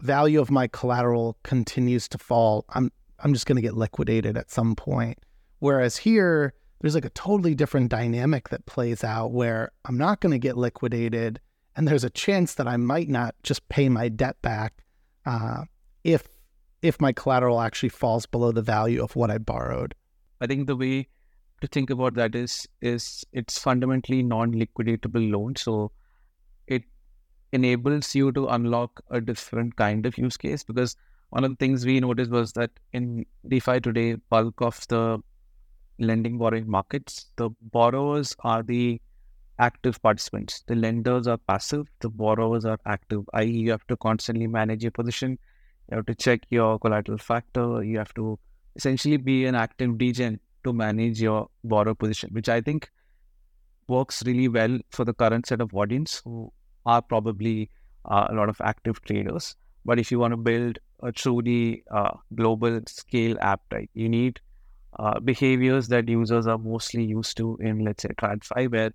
[0.00, 4.50] value of my collateral continues to fall, I'm I'm just going to get liquidated at
[4.50, 5.18] some point.
[5.60, 10.32] Whereas here, there's like a totally different dynamic that plays out where I'm not going
[10.32, 11.40] to get liquidated,
[11.76, 14.84] and there's a chance that I might not just pay my debt back
[15.24, 15.64] uh,
[16.02, 16.26] if
[16.82, 19.94] if my collateral actually falls below the value of what I borrowed.
[20.40, 21.08] I think the way
[21.60, 25.92] to think about that is is it's fundamentally non-liquidatable loan, so
[26.66, 26.82] it
[27.52, 30.96] enables you to unlock a different kind of use case because
[31.30, 35.22] one of the things we noticed was that in DeFi today, bulk of the
[35.98, 39.00] lending borrowing markets, the borrowers are the
[39.58, 40.62] active participants.
[40.66, 44.90] The lenders are passive, the borrowers are active, i.e., you have to constantly manage your
[44.90, 45.38] position,
[45.92, 48.38] you have to check your collateral factor, you have to
[48.76, 52.90] essentially be an active degen to manage your borrower position, which I think
[53.88, 56.50] works really well for the current set of audience who
[56.86, 57.68] are probably
[58.06, 59.54] uh, a lot of active traders.
[59.84, 63.90] But if you want to build a truly uh, global scale app, right?
[63.92, 64.40] You need
[64.98, 68.92] uh, behaviors that users are mostly used to in, let's say, TradFi, where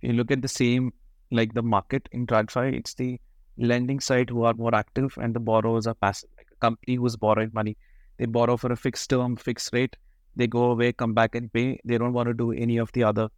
[0.00, 0.94] you look at the same,
[1.30, 3.20] like the market in TradFi, it's the
[3.60, 6.30] lending side who are more active and the borrowers are passive.
[6.36, 7.76] Like a company who's borrowing money,
[8.18, 9.96] they borrow for a fixed term, fixed rate,
[10.36, 11.80] they go away, come back and pay.
[11.84, 13.28] They don't want to do any of the other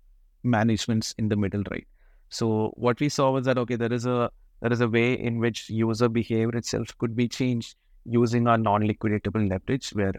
[0.42, 1.86] managements in the middle, right?
[2.28, 4.30] So what we saw was that okay, there is a
[4.60, 9.48] there is a way in which user behavior itself could be changed using a non-liquidatable
[9.48, 10.12] leverage where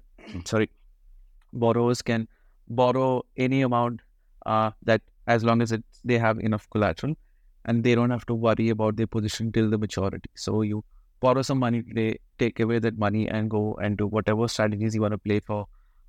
[0.46, 0.70] sorry
[1.54, 2.28] borrowers can
[2.68, 4.02] borrow any amount
[4.46, 7.16] uh, that as long as it, they have enough collateral
[7.66, 10.84] and they don't have to worry about their position till the maturity so you
[11.20, 15.02] borrow some money today take away that money and go and do whatever strategies you
[15.02, 15.66] want to play for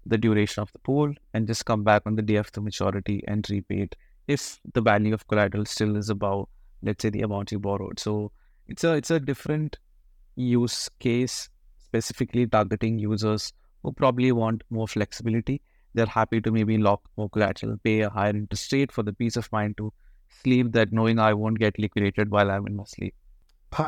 [0.07, 3.23] the duration of the pool and just come back on the day of the maturity
[3.29, 6.47] and repay it if the value of collateral still is above
[6.83, 8.31] let's say the amount you borrowed so
[8.69, 9.79] it's a it's a different
[10.37, 15.61] use case specifically targeting users who probably want more flexibility.
[15.95, 19.37] They're happy to maybe lock more collateral, pay a higher interest rate for the peace
[19.37, 19.93] of mind to
[20.43, 23.15] sleep that knowing I won't get liquidated while I'm in my sleep.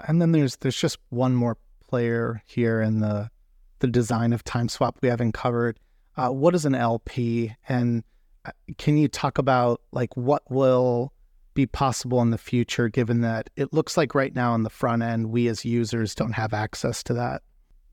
[0.08, 1.56] And then there's there's just one more
[1.88, 3.30] player here in the
[3.78, 5.78] the design of TimeSwap we haven't covered.
[6.16, 8.02] Uh, what is an LP, and
[8.44, 11.12] uh, can you talk about like what will
[11.54, 15.02] be possible in the future, given that it looks like right now on the front
[15.02, 17.42] end we as users don't have access to that?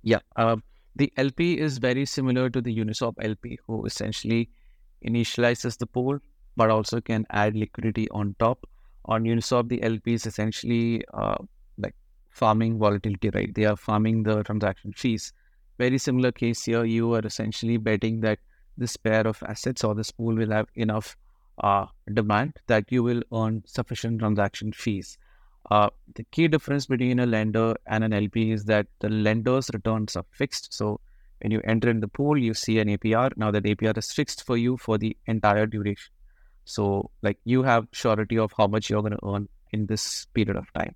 [0.03, 0.57] Yeah, uh,
[0.95, 4.49] the LP is very similar to the Uniswap LP, who essentially
[5.05, 6.19] initializes the pool,
[6.55, 8.67] but also can add liquidity on top.
[9.05, 11.35] On Uniswap, the LP is essentially uh,
[11.77, 11.95] like
[12.29, 13.53] farming volatility, right?
[13.53, 15.33] They are farming the transaction fees.
[15.77, 16.85] Very similar case here.
[16.85, 18.39] You are essentially betting that
[18.77, 21.17] this pair of assets or this pool will have enough
[21.59, 25.17] uh, demand that you will earn sufficient transaction fees.
[25.71, 30.15] Uh, the key difference between a lender and an LP is that the lender's returns
[30.15, 30.73] are fixed.
[30.73, 30.99] So
[31.41, 33.31] when you enter in the pool, you see an APR.
[33.37, 36.11] Now that APR is fixed for you for the entire duration.
[36.65, 40.55] So like you have surety of how much you're going to earn in this period
[40.55, 40.95] of time.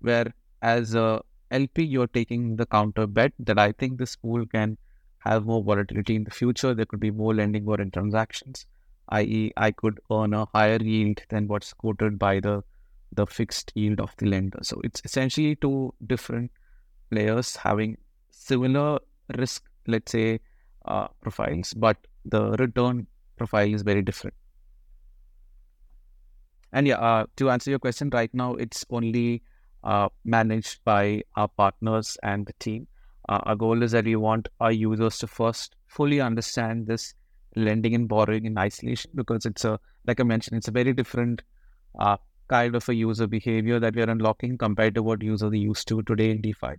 [0.00, 4.76] Where as a LP, you're taking the counter bet that I think this pool can
[5.18, 6.74] have more volatility in the future.
[6.74, 8.66] There could be more lending or in transactions,
[9.10, 12.62] i.e., I could earn a higher yield than what's quoted by the
[13.12, 14.58] the fixed yield of the lender.
[14.62, 16.50] So it's essentially two different
[17.10, 17.98] players having
[18.30, 18.98] similar
[19.36, 20.40] risk, let's say,
[20.84, 24.34] uh, profiles, but the return profile is very different.
[26.74, 29.42] And yeah, uh, to answer your question, right now it's only
[29.84, 32.88] uh, managed by our partners and the team.
[33.28, 37.14] Uh, our goal is that we want our users to first fully understand this
[37.54, 41.42] lending and borrowing in isolation because it's a, like I mentioned, it's a very different
[42.00, 42.16] uh,
[42.48, 45.86] kind of a user behavior that we are unlocking compared to what users are used
[45.88, 46.74] to today in DeFi.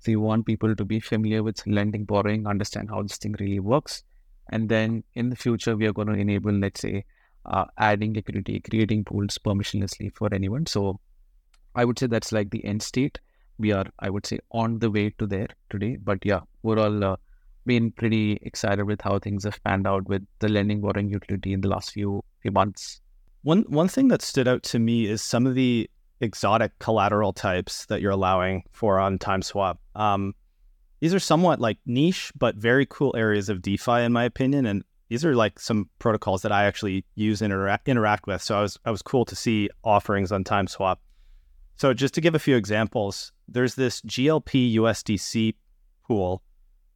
[0.00, 3.60] So you want people to be familiar with lending, borrowing, understand how this thing really
[3.60, 4.04] works.
[4.50, 7.06] And then in the future, we are going to enable, let's say,
[7.48, 10.66] uh, adding liquidity, creating pools permissionlessly for anyone.
[10.66, 11.00] So
[11.74, 13.18] I would say that's like the end state.
[13.58, 15.96] We are, I would say, on the way to there today.
[15.96, 17.16] But yeah, we're all uh,
[17.66, 21.60] been pretty excited with how things have panned out with the lending borrowing utility in
[21.60, 23.00] the last few few months.
[23.42, 27.86] One one thing that stood out to me is some of the exotic collateral types
[27.86, 29.76] that you're allowing for on TimeSwap.
[29.94, 30.34] Um,
[31.00, 34.66] these are somewhat like niche, but very cool areas of DeFi, in my opinion.
[34.66, 38.42] And these are like some protocols that I actually use and interact, interact with.
[38.42, 40.96] So I was I was cool to see offerings on TimeSwap.
[41.76, 45.54] So just to give a few examples, there's this GLP USDC
[46.06, 46.42] pool,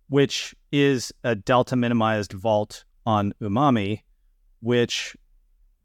[0.08, 4.02] which is a delta minimized vault on Umami,
[4.60, 5.16] which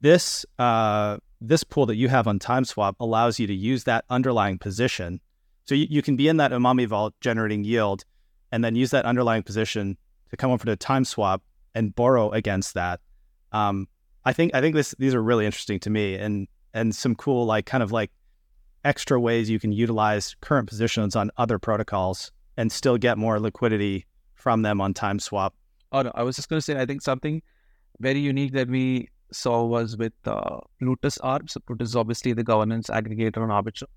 [0.02, 4.58] this uh, this pool that you have on TimeSwap allows you to use that underlying
[4.58, 5.22] position.
[5.66, 8.04] So you, you can be in that Umami vault generating yield,
[8.52, 9.98] and then use that underlying position
[10.30, 11.40] to come over to TimeSwap
[11.78, 13.00] and borrow against that.
[13.52, 13.88] Um,
[14.26, 17.46] I think I think this these are really interesting to me, and and some cool
[17.46, 18.12] like kind of like
[18.84, 24.06] extra ways you can utilize current positions on other protocols and still get more liquidity
[24.36, 25.52] from them on TimeSwap.
[25.92, 27.42] Oh no, I was just going to say I think something
[28.00, 31.50] very unique that we saw was with uh, Plutus Arb.
[31.50, 33.92] So Plutus is obviously the governance aggregator on Arbitrum,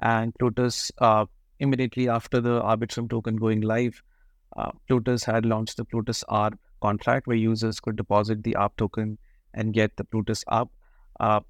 [0.00, 1.26] and Plutus uh,
[1.60, 4.02] immediately after the Arbitrum token going live,
[4.56, 9.18] uh, Plutus had launched the Plutus Arb contract where users could deposit the Arb token
[9.54, 10.68] and get the Plutus Arb.
[11.18, 11.40] Uh,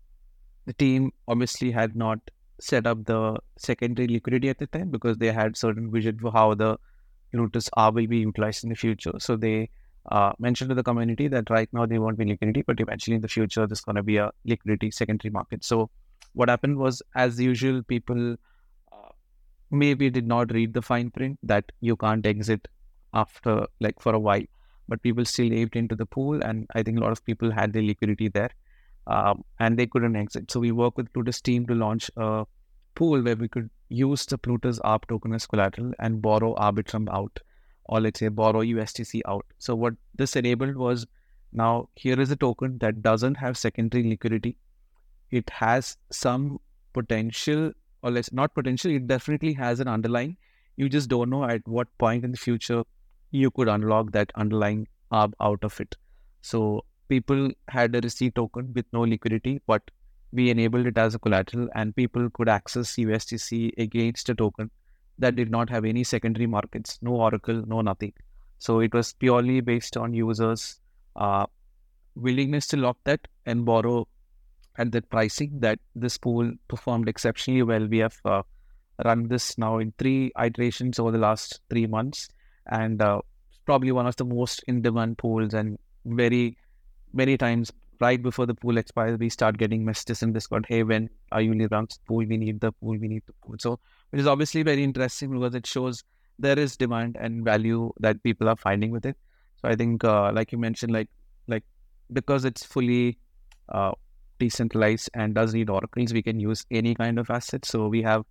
[0.67, 2.19] the team obviously had not
[2.61, 6.55] set up the secondary liquidity at the time because they had certain vision for how
[6.55, 6.79] the
[7.33, 9.13] Plutus Arb will be utilized in the future.
[9.19, 9.71] So they
[10.11, 13.23] uh, mentioned to the community that right now they won't be liquidity, but eventually in
[13.23, 15.65] the future there's going to be a liquidity secondary market.
[15.65, 15.91] So
[16.33, 18.37] what happened was, as usual, people
[18.93, 19.09] uh,
[19.71, 22.69] maybe did not read the fine print that you can't exit
[23.15, 24.43] after like for a while,
[24.89, 27.73] but people still aped into the pool, and I think a lot of people had
[27.73, 28.51] their liquidity there,
[29.07, 30.51] um, and they couldn't exit.
[30.51, 32.45] So we worked with Plutus team to launch a
[32.95, 37.41] pool where we could use the Plutus ARB token as collateral and borrow Arbitrum out
[37.89, 39.47] or let's say borrow USDC out.
[39.59, 41.07] So what this enabled was
[41.53, 44.57] now here is a token that doesn't have secondary liquidity.
[45.31, 46.59] It has some
[46.93, 47.73] potential,
[48.03, 50.37] or let's not potential, it definitely has an underlying.
[50.77, 52.85] You just don't know at what point in the future
[53.31, 55.97] you could unlock that underlying ARB out of it.
[56.43, 59.83] So people had a receipt token with no liquidity, but
[60.33, 64.71] we enabled it as a collateral and people could access USDC against a token
[65.19, 68.13] that did not have any secondary markets, no Oracle, no nothing.
[68.59, 70.81] So it was purely based on users'
[71.15, 71.47] uh,
[72.15, 74.07] willingness to lock that and borrow
[74.79, 77.87] at that pricing that this pool performed exceptionally well.
[77.87, 78.43] We have uh,
[79.05, 82.29] run this now in three iterations over the last three months
[82.71, 83.21] and uh,
[83.65, 86.57] probably one of the most in demand pools and very
[87.13, 91.09] many times right before the pool expires, we start getting messages in Discord, hey, when
[91.33, 92.19] are you around pool?
[92.19, 93.57] We need the pool, we need the pool.
[93.59, 93.79] So,
[94.11, 96.05] which is obviously very interesting because it shows
[96.39, 99.17] there is demand and value that people are finding with it.
[99.63, 101.09] So I think, uh, like you mentioned, like
[101.49, 101.65] like
[102.13, 103.19] because it's fully
[103.71, 103.93] uh,
[104.39, 107.65] decentralized and does need oracles, we can use any kind of asset.
[107.65, 108.25] So we have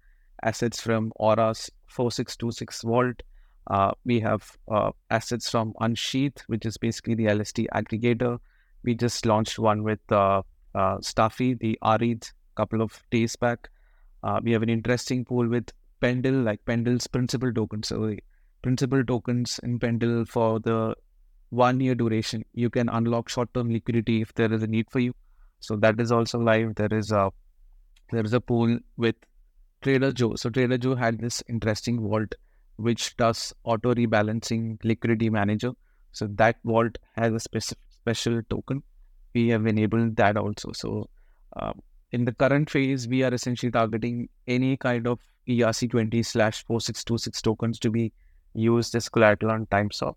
[0.44, 3.24] assets from Aura's 4626 Vault.
[3.68, 8.40] Uh, we have uh, assets from unshETH, which is basically the LST aggregator.
[8.84, 10.44] We just launched one with uh,
[10.76, 13.70] uh, Staffy, the Arid, a couple of days back.
[14.24, 17.88] Uh, we have an interesting pool with Pendle, like Pendle's principal tokens.
[17.88, 18.20] So the
[18.62, 20.96] principal tokens in Pendle for the
[21.50, 25.00] one year duration, you can unlock short term liquidity if there is a need for
[25.00, 25.14] you.
[25.60, 26.76] So that is also live.
[26.76, 27.32] There is a
[28.12, 29.16] there is a pool with
[29.82, 30.36] Trader Joe.
[30.36, 32.36] So Trader Joe had this interesting vault
[32.78, 35.72] which does auto rebalancing liquidity manager.
[36.12, 38.84] So that vault has a specific special token.
[39.34, 40.72] We have enabled that also.
[40.72, 41.10] So
[41.56, 41.74] uh,
[42.12, 47.80] in the current phase, we are essentially targeting any kind of ERC20 slash 4626 tokens
[47.80, 48.12] to be
[48.54, 50.16] used as collateral on TimeSwap.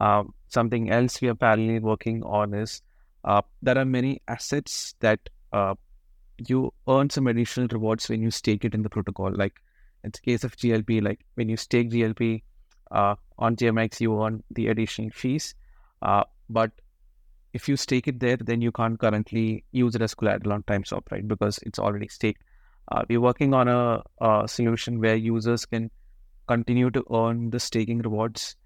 [0.00, 2.82] Um, something else we are parallelly working on is
[3.24, 5.20] uh, there are many assets that
[5.52, 5.74] uh,
[6.46, 9.32] you earn some additional rewards when you stake it in the protocol.
[9.34, 9.54] Like
[10.04, 12.42] in the case of GLP, like when you stake GLP
[12.90, 15.54] uh, on GMX, you earn the additional fees.
[16.02, 16.70] Uh, but
[17.52, 21.10] if you stake it there, then you can't currently use it as collateral on TimeSwap,
[21.10, 21.26] right?
[21.26, 22.42] Because it's already staked.
[22.90, 25.90] Uh, we're working on a, a, solution where users can
[26.46, 28.56] continue to earn the staking rewards,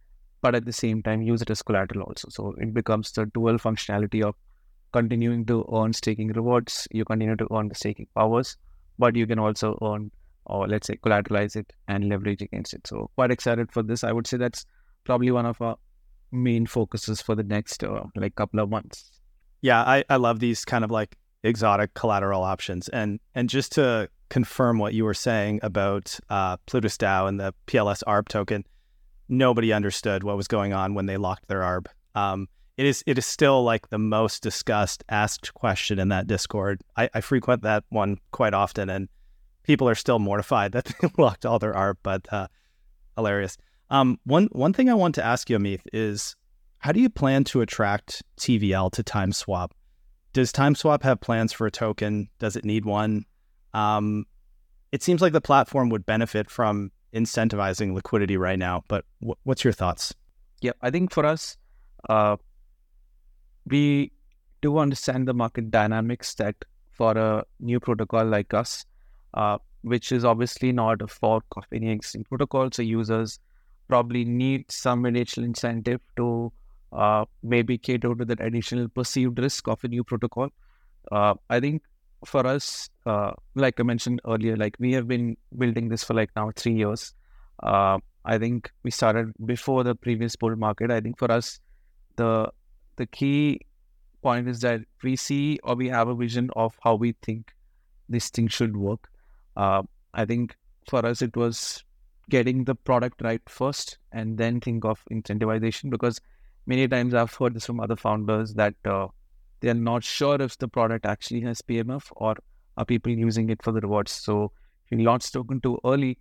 [0.42, 2.28] but at the same time use it as collateral also.
[2.30, 4.36] So it becomes the dual functionality of
[4.92, 6.86] continuing to earn staking rewards.
[6.92, 8.56] You continue to earn the staking powers,
[8.98, 10.12] but you can also earn
[10.52, 12.86] or let's say collateralize it and leverage against it.
[12.86, 14.04] So quite excited for this.
[14.04, 14.64] I would say that's
[15.04, 15.76] probably one of our
[16.30, 19.10] main focuses for the next uh, like couple of months.
[19.60, 22.88] Yeah, I, I love these kind of like exotic collateral options.
[22.88, 27.54] And and just to confirm what you were saying about uh, Plutus DAO and the
[27.66, 28.64] PLS ARB token,
[29.28, 31.86] nobody understood what was going on when they locked their ARB.
[32.14, 36.82] Um, it is it is still like the most discussed asked question in that Discord.
[36.96, 39.08] I, I frequent that one quite often, and
[39.62, 42.48] people are still mortified that they locked all their ARB, but uh,
[43.16, 43.56] hilarious.
[43.90, 46.36] Um, one one thing I want to ask you, Ameeth, is
[46.78, 49.70] how do you plan to attract TVL to TimeSwap?
[50.32, 52.28] Does TimeSwap have plans for a token?
[52.38, 53.24] Does it need one?
[53.74, 54.24] Um,
[54.90, 59.64] it seems like the platform would benefit from incentivizing liquidity right now, but w- what's
[59.64, 60.14] your thoughts?
[60.60, 61.56] Yeah, I think for us,
[62.08, 62.36] uh,
[63.66, 64.12] we
[64.60, 66.56] do understand the market dynamics that
[66.90, 68.84] for a new protocol like us,
[69.34, 73.38] uh, which is obviously not a fork of any existing protocol, so users
[73.88, 76.52] probably need some additional incentive to
[76.92, 80.48] uh, maybe cater to that additional perceived risk of a new protocol.
[81.10, 81.82] Uh, I think
[82.24, 86.30] for us, uh, like I mentioned earlier, like we have been building this for like
[86.36, 87.14] now three years.
[87.62, 90.90] Uh, I think we started before the previous bull market.
[90.90, 91.60] I think for us,
[92.16, 92.50] the
[92.96, 93.60] the key
[94.22, 97.52] point is that we see or we have a vision of how we think
[98.08, 99.08] this thing should work.
[99.56, 99.82] Uh,
[100.14, 100.56] I think
[100.88, 101.84] for us, it was
[102.30, 106.20] getting the product right first and then think of incentivization because
[106.66, 109.08] many times I've heard this from other founders that uh,
[109.60, 112.36] they're not sure if the product actually has PMF or
[112.76, 114.12] are people using it for the rewards.
[114.12, 114.52] So
[114.90, 116.18] if you launch token too early,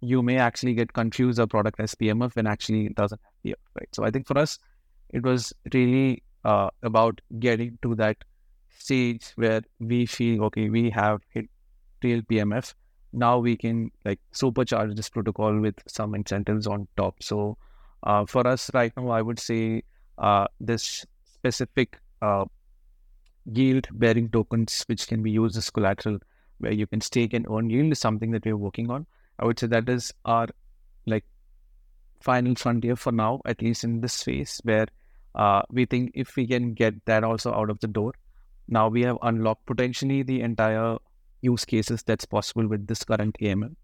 [0.00, 3.78] you may actually get confused a product as PMF when actually it doesn't have PMF,
[3.78, 3.88] right?
[3.92, 4.58] So I think for us,
[5.10, 8.16] it was really uh, about getting to that
[8.78, 11.48] stage where we feel okay, we have hit
[12.04, 12.74] real PMF.
[13.12, 17.22] Now we can like supercharge this protocol with some incentives on top.
[17.22, 17.56] So
[18.02, 19.82] uh, for us right now, I would say
[20.18, 22.44] uh, this specific uh,
[23.44, 26.18] yield bearing tokens, which can be used as collateral,
[26.58, 29.06] where you can stake and earn yield, is something that we're working on.
[29.38, 30.48] I would say that is our
[31.06, 31.24] like
[32.20, 34.86] final frontier for now, at least in this phase, where
[35.34, 38.12] uh, we think if we can get that also out of the door,
[38.68, 40.96] now we have unlocked potentially the entire
[41.44, 43.76] use cases that's possible with this current AMM.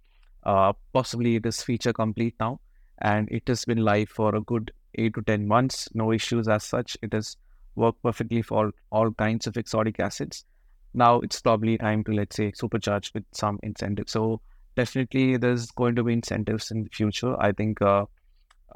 [0.45, 2.61] Uh, possibly it is feature complete now,
[2.99, 5.89] and it has been live for a good eight to ten months.
[5.95, 6.97] No issues as such.
[7.03, 7.37] It has
[7.77, 10.45] worked perfectly for all kinds of exotic assets.
[10.93, 14.13] Now it's probably time to let's say supercharge with some incentives.
[14.13, 14.41] So
[14.77, 17.41] definitely there's going to be incentives in the future.
[17.41, 18.07] I think uh,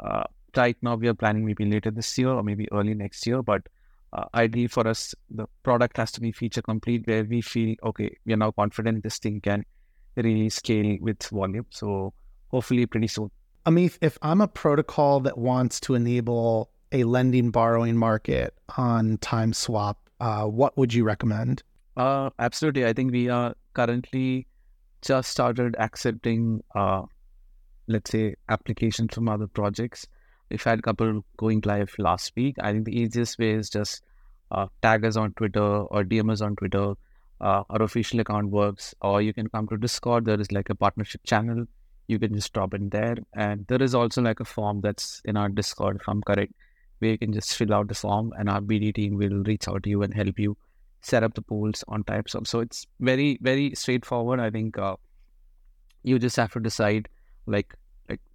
[0.02, 0.24] uh,
[0.56, 3.62] right now we are planning maybe later this year or maybe early next year, but
[4.14, 8.16] uh, ideally for us the product has to be feature complete where we feel okay
[8.24, 9.64] we are now confident this thing can
[10.16, 11.66] really scale with volume.
[11.70, 12.12] So
[12.48, 13.30] hopefully pretty soon.
[13.66, 19.96] Ameeth, if I'm a protocol that wants to enable a lending borrowing market on TimeSwap,
[20.20, 21.62] uh, what would you recommend?
[21.96, 22.86] Uh, absolutely.
[22.86, 24.46] I think we are currently
[25.02, 27.02] just started accepting, uh,
[27.88, 30.06] let's say, applications from other projects.
[30.50, 32.56] We've had a couple going live last week.
[32.60, 34.02] I think the easiest way is just
[34.50, 36.94] uh, tag us on Twitter or DM us on Twitter.
[37.40, 40.24] Uh, our official account works, or you can come to Discord.
[40.24, 41.66] There is like a partnership channel.
[42.06, 45.36] You can just drop in there, and there is also like a form that's in
[45.36, 46.52] our Discord, if I'm correct,
[46.98, 49.82] where you can just fill out the form, and our BD team will reach out
[49.82, 50.56] to you and help you
[51.00, 52.46] set up the pools on TimeSwap.
[52.46, 54.40] So it's very, very straightforward.
[54.40, 54.96] I think uh,
[56.02, 57.08] you just have to decide
[57.46, 57.74] like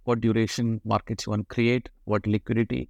[0.04, 2.88] what duration markets you want to create, what liquidity,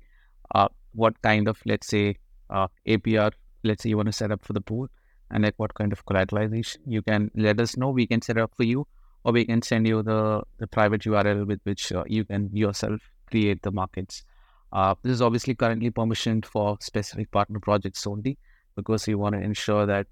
[0.54, 2.16] uh, what kind of let's say
[2.50, 3.32] uh, APR,
[3.64, 4.88] let's say you want to set up for the pool,
[5.30, 6.78] and like what kind of collateralization.
[6.86, 7.90] You can let us know.
[7.90, 8.86] We can set up for you,
[9.24, 13.00] or we can send you the the private URL with which uh, you can yourself
[13.30, 14.24] create the markets.
[14.72, 18.38] Uh, this is obviously currently permissioned for specific partner projects only
[18.76, 20.06] because we want to ensure that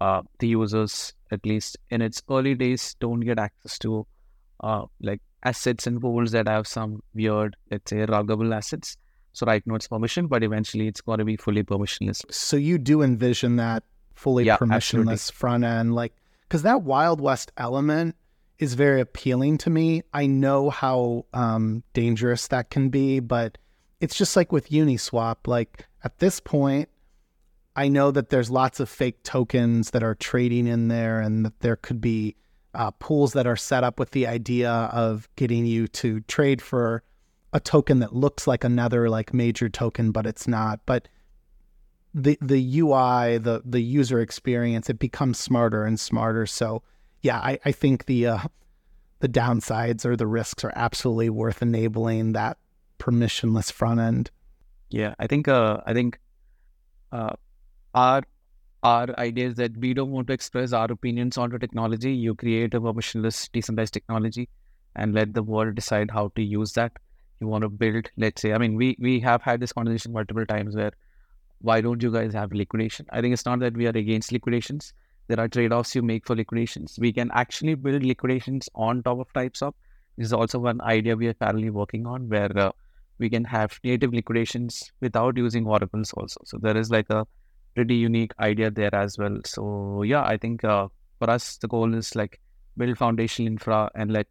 [0.00, 4.06] uh, the users, at least in its early days, don't get access to
[4.60, 8.96] uh, like assets and pools that have some weird, let's say, ruggable assets.
[9.32, 12.24] So right now it's permission, but eventually it's going to be fully permissionless.
[12.32, 13.84] So you do envision that
[14.14, 15.16] fully Yeah, permissionless absolutely.
[15.34, 16.12] front end, like
[16.48, 18.16] because that Wild West element
[18.58, 20.02] is very appealing to me.
[20.12, 23.56] I know how um, dangerous that can be, but
[24.00, 25.46] it's just like with Uniswap.
[25.46, 26.88] Like at this point,
[27.76, 31.60] I know that there's lots of fake tokens that are trading in there, and that
[31.60, 32.34] there could be
[32.74, 37.02] uh, pools that are set up with the idea of getting you to trade for
[37.52, 40.80] a token that looks like another like major token, but it's not.
[40.86, 41.08] But
[42.14, 46.46] the the UI, the the user experience, it becomes smarter and smarter.
[46.46, 46.82] So
[47.22, 48.38] yeah, I, I think the uh,
[49.20, 52.58] the downsides or the risks are absolutely worth enabling that
[52.98, 54.30] permissionless front end.
[54.90, 56.18] Yeah, I think uh, I think
[57.12, 57.34] uh,
[57.94, 58.22] our
[58.82, 62.12] our ideas that we don't want to express our opinions onto technology.
[62.12, 64.48] You create a permissionless decentralized technology
[64.96, 66.92] and let the world decide how to use that.
[67.40, 70.46] You want to build, let's say, I mean, we we have had this conversation multiple
[70.46, 70.92] times where
[71.60, 73.06] why don't you guys have liquidation?
[73.10, 74.92] I think it's not that we are against liquidations.
[75.28, 76.98] There are trade-offs you make for liquidations.
[76.98, 79.74] We can actually build liquidations on top of TimeSwap.
[80.16, 82.72] This is also one idea we are currently working on where uh,
[83.18, 86.40] we can have native liquidations without using oracles also.
[86.44, 87.26] So there is like a
[87.74, 89.38] pretty unique idea there as well.
[89.44, 92.40] So yeah, I think uh, for us the goal is like
[92.76, 94.26] build foundational infra and let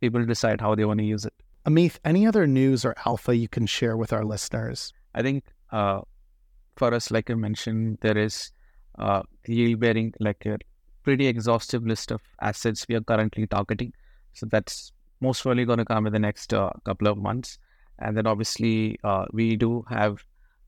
[0.00, 1.34] people decide how they want to use it.
[1.66, 4.92] Ameeth, any other news or alpha you can share with our listeners?
[5.14, 6.00] I think uh,
[6.76, 8.50] for us, like I mentioned, there is
[8.98, 10.58] uh, yield bearing like a
[11.04, 13.92] pretty exhaustive list of assets we are currently targeting.
[14.32, 17.58] So that's most probably going to come in the next uh, couple of months.
[17.98, 20.24] And then obviously uh, we do have,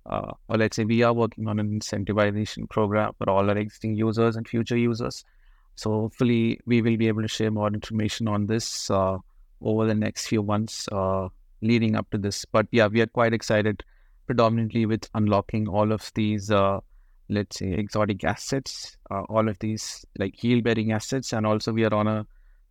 [0.07, 3.95] uh, or let's say we are working on an incentivization program for all our existing
[3.95, 5.25] users and future users.
[5.77, 9.19] So hopefully we will be able to share more information on this uh,
[9.61, 11.29] over the next few months uh,
[11.63, 12.45] leading up to this.
[12.45, 13.83] But yeah, we are quite excited
[14.27, 16.81] predominantly with unlocking all of these, uh,
[17.29, 21.33] let's say, exotic assets, uh, all of these like yield bearing assets.
[21.33, 22.27] And also, we are on a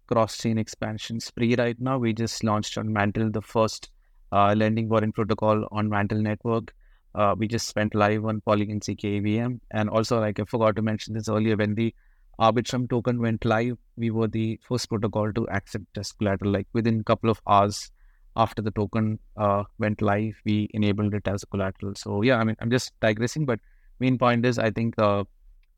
[0.07, 1.97] cross chain expansion spree right now.
[1.97, 3.89] We just launched on Mantle the first
[4.31, 6.73] uh, lending borrowing protocol on Mantle Network.
[7.15, 9.59] Uh, we just went live on Polygon zkEVM.
[9.71, 11.93] And also, like I forgot to mention this earlier, when the
[12.39, 16.51] Arbitrum token went live, we were the first protocol to accept as collateral.
[16.51, 17.91] Like within a couple of hours
[18.35, 21.93] after the token uh, went live, we enabled it as a collateral.
[21.95, 23.59] So yeah, I mean, I'm just digressing, but
[23.99, 25.23] main point is I think uh,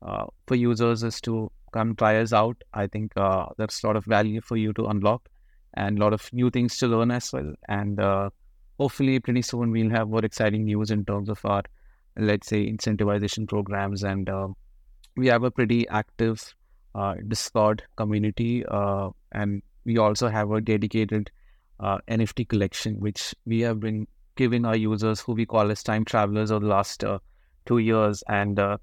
[0.02, 2.56] uh, for users is to come try us out.
[2.72, 5.28] I think uh, there's a lot of value for you to unlock
[5.74, 7.52] and a lot of new things to learn as well.
[7.68, 8.30] And uh,
[8.78, 11.62] hopefully, pretty soon we'll have more exciting news in terms of our,
[12.16, 14.02] let's say, incentivization programs.
[14.02, 14.48] And uh,
[15.16, 16.54] we have a pretty active
[16.94, 21.30] uh, Discord community, uh, and we also have a dedicated
[21.80, 26.04] uh, NFT collection, which we have been giving our users who we call as time
[26.04, 27.18] travelers over the last uh,
[27.64, 28.22] two years.
[28.28, 28.78] And uh,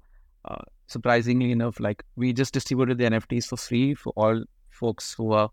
[0.86, 5.50] surprisingly enough, like we just distributed the NFTs for free for all folks who are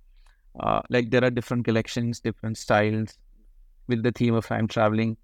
[0.89, 3.17] like there are different collections, different styles
[3.87, 5.17] with the theme of time traveling.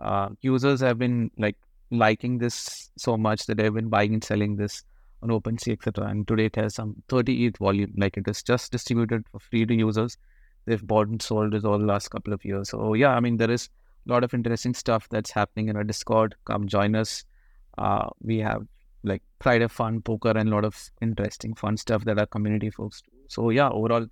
[0.00, 1.56] Uh, users have been like
[1.90, 4.82] liking this so much that they've been buying and selling this
[5.22, 6.06] on OpenSea, etc.
[6.06, 7.92] And today it has some 30 ETH volume.
[7.96, 10.16] Like it is just distributed for free to users
[10.66, 12.70] they've bought and sold it all the last couple of years.
[12.70, 13.68] So yeah, I mean there is
[14.06, 16.34] a lot of interesting stuff that's happening in our Discord.
[16.44, 17.24] Come join us.
[17.78, 18.62] Uh, we have
[19.02, 22.70] like pride of fun, poker, and a lot of interesting fun stuff that our community
[22.70, 23.10] folks do.
[23.28, 24.06] So yeah, overall,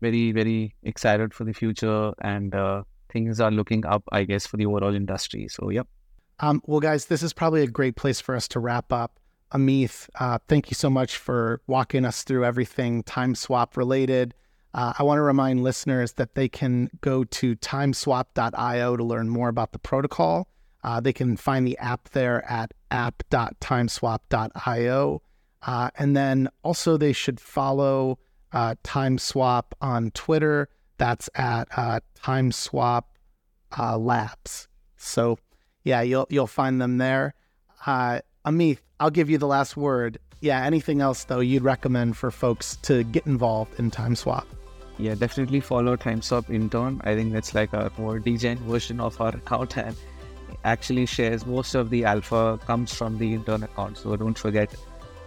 [0.00, 2.82] very very excited for the future, and uh,
[3.14, 5.48] things are looking up, I guess, for the overall industry.
[5.48, 5.88] So yep.
[6.40, 9.18] Um, well, guys, this is probably a great place for us to wrap up.
[9.52, 14.34] Ameeth, uh, thank you so much for walking us through everything TimeSwap related.
[14.74, 19.48] Uh, I want to remind listeners that they can go to timeswap.io to learn more
[19.48, 20.48] about the protocol.
[20.82, 25.22] Uh, they can find the app there at app.timeswap.io.
[25.62, 28.18] Uh, and then also, they should follow
[28.52, 30.68] uh, TimeSwap on Twitter.
[30.98, 33.02] That's at uh, TimeSwap
[33.78, 34.68] uh, Labs.
[34.96, 35.38] So,
[35.82, 37.34] yeah, you'll you'll find them there.
[37.86, 40.18] Uh, Ameeth, I'll give you the last word.
[40.40, 44.44] Yeah, anything else though you'd recommend for folks to get involved in TimeSwap?
[44.98, 47.00] Yeah, definitely follow TimeSwap intern.
[47.04, 49.96] I think that's like a more degen version of our account and
[50.64, 53.98] actually shares most of the alpha comes from the intern account.
[53.98, 54.74] So don't forget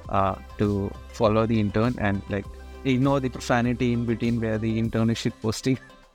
[0.10, 2.46] uh, to follow the intern and like
[2.86, 5.28] ignore the profanity in between where the intern is.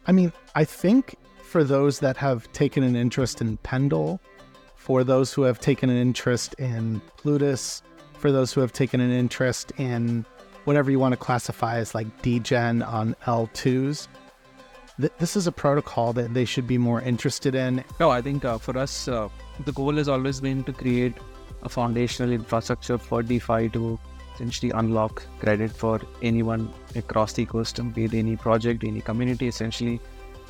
[0.07, 4.21] I mean, I think for those that have taken an interest in Pendle,
[4.77, 7.83] for those who have taken an interest in Plutus,
[8.19, 10.25] for those who have taken an interest in
[10.65, 14.09] whatever you want to classify as like degen on L2s,
[15.01, 17.85] th- this is a protocol that they should be more interested in.
[18.01, 19.29] No, I think uh, for us, uh,
[19.65, 21.15] the goal has always been to create
[21.63, 23.99] a foundational infrastructure for DeFi to
[24.43, 30.01] essentially unlock credit for anyone across the ecosystem, be it any project, any community, essentially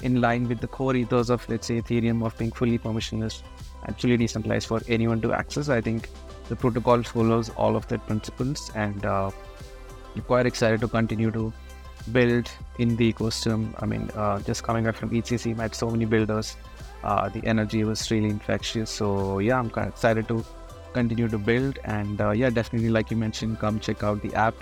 [0.00, 3.42] in line with the core ethos of, let's say, Ethereum of being fully permissionless
[3.84, 5.68] and fully decentralized for anyone to access.
[5.68, 6.08] I think
[6.48, 9.30] the protocol follows all of that principles and uh,
[10.26, 11.52] quite excited to continue to
[12.12, 13.74] build in the ecosystem.
[13.80, 16.56] I mean, uh, just coming back from EthCC, met so many builders.
[17.04, 18.90] Uh, the energy was really infectious.
[18.90, 20.44] So yeah, I'm kind of excited to
[20.92, 21.78] continue to build.
[21.84, 24.54] And uh, yeah, definitely, like you mentioned, come check out the app.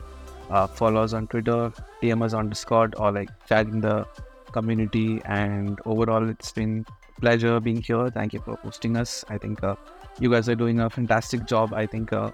[0.50, 1.72] Uh, follow us on Twitter,
[2.02, 4.06] DM us on Discord, or like chat in the
[4.52, 5.22] community.
[5.24, 6.84] And overall, it's been
[7.20, 8.10] pleasure being here.
[8.10, 9.24] Thank you for hosting us.
[9.28, 9.76] I think uh,
[10.18, 11.72] you guys are doing a fantastic job.
[11.72, 12.30] I think uh,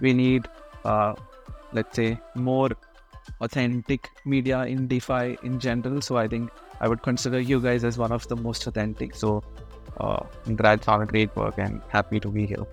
[0.00, 0.48] we need,
[0.84, 1.14] uh,
[1.72, 2.70] let's say, more
[3.40, 6.00] authentic media in DeFi in general.
[6.00, 9.14] So I think I would consider you guys as one of the most authentic.
[9.14, 9.42] So
[9.98, 12.66] uh, congrats on a great work and happy to be here.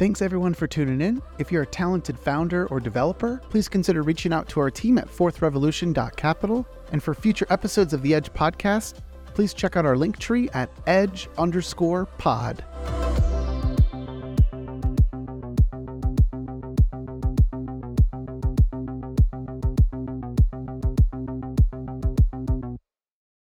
[0.00, 1.20] Thanks everyone for tuning in.
[1.38, 5.06] If you're a talented founder or developer, please consider reaching out to our team at
[5.08, 6.66] fourthrevolution.capital.
[6.92, 8.94] And for future episodes of the Edge podcast,
[9.34, 12.64] please check out our link tree at edge underscore pod.